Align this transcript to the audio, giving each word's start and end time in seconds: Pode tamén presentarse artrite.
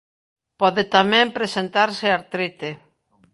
Pode 0.61 0.83
tamén 0.95 1.33
presentarse 1.37 2.05
artrite. 2.19 2.69